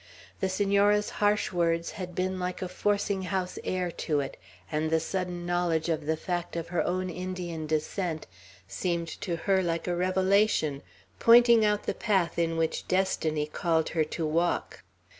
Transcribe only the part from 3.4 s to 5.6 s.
air to it, and the sudden